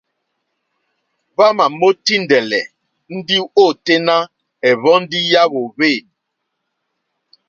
Hwámà 1.33 1.65
mòtíndɛ́lɛ́ 1.79 2.69
ndí 3.15 3.37
ôténá 3.63 4.15
ɛ̀hwɔ̀ndí 4.69 5.19
yá 5.31 5.41
hwōhwê. 5.51 5.91